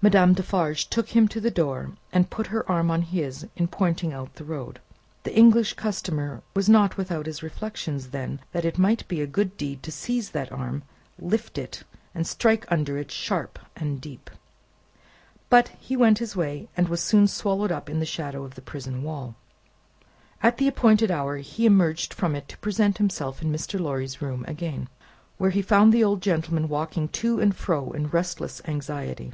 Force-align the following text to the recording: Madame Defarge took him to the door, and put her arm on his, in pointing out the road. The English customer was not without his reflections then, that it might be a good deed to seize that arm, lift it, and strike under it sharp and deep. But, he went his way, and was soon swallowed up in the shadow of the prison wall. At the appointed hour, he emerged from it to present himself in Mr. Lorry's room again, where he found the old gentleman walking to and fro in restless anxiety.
Madame 0.00 0.32
Defarge 0.32 0.88
took 0.90 1.10
him 1.10 1.28
to 1.28 1.40
the 1.40 1.48
door, 1.48 1.92
and 2.12 2.28
put 2.30 2.48
her 2.48 2.68
arm 2.68 2.90
on 2.90 3.02
his, 3.02 3.46
in 3.54 3.68
pointing 3.68 4.12
out 4.12 4.34
the 4.34 4.42
road. 4.44 4.80
The 5.22 5.32
English 5.36 5.74
customer 5.74 6.42
was 6.56 6.68
not 6.68 6.96
without 6.96 7.26
his 7.26 7.44
reflections 7.44 8.08
then, 8.08 8.40
that 8.50 8.64
it 8.64 8.76
might 8.76 9.06
be 9.06 9.20
a 9.20 9.26
good 9.28 9.56
deed 9.56 9.80
to 9.84 9.92
seize 9.92 10.30
that 10.30 10.50
arm, 10.50 10.82
lift 11.16 11.58
it, 11.58 11.84
and 12.12 12.26
strike 12.26 12.64
under 12.72 12.98
it 12.98 13.12
sharp 13.12 13.56
and 13.76 14.00
deep. 14.00 14.30
But, 15.48 15.68
he 15.78 15.96
went 15.96 16.18
his 16.18 16.34
way, 16.34 16.68
and 16.76 16.88
was 16.88 17.00
soon 17.00 17.28
swallowed 17.28 17.70
up 17.70 17.88
in 17.88 18.00
the 18.00 18.04
shadow 18.04 18.42
of 18.42 18.56
the 18.56 18.62
prison 18.62 19.04
wall. 19.04 19.36
At 20.42 20.56
the 20.58 20.66
appointed 20.66 21.12
hour, 21.12 21.36
he 21.36 21.66
emerged 21.66 22.12
from 22.14 22.34
it 22.34 22.48
to 22.48 22.58
present 22.58 22.98
himself 22.98 23.40
in 23.40 23.52
Mr. 23.52 23.78
Lorry's 23.78 24.20
room 24.20 24.44
again, 24.48 24.88
where 25.38 25.50
he 25.50 25.62
found 25.62 25.92
the 25.92 26.02
old 26.02 26.20
gentleman 26.20 26.68
walking 26.68 27.06
to 27.22 27.38
and 27.38 27.54
fro 27.54 27.92
in 27.92 28.08
restless 28.08 28.60
anxiety. 28.64 29.32